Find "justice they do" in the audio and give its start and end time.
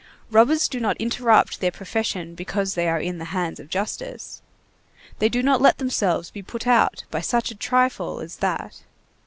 3.69-5.43